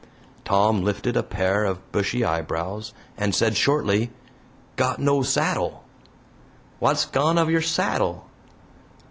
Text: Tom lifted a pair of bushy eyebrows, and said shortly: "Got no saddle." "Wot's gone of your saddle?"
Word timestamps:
Tom 0.45 0.81
lifted 0.81 1.15
a 1.15 1.21
pair 1.21 1.63
of 1.63 1.91
bushy 1.91 2.25
eyebrows, 2.25 2.91
and 3.19 3.35
said 3.35 3.55
shortly: 3.55 4.09
"Got 4.75 4.97
no 4.97 5.21
saddle." 5.21 5.83
"Wot's 6.79 7.05
gone 7.05 7.37
of 7.37 7.51
your 7.51 7.61
saddle?" 7.61 8.25